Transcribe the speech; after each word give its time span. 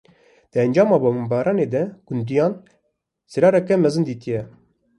Di 0.51 0.57
encama 0.67 0.95
bombebaranê 1.03 1.67
de 1.73 1.83
gundiyan, 2.07 2.53
zirareke 3.31 3.75
mezin 3.83 4.03
dîtiye 4.09 4.41